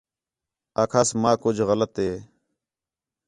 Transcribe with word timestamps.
آکھاس 0.81 1.09
ماں 1.21 1.35
کُج 1.41 1.57
غلط 1.69 1.93
ہِے 2.03 2.11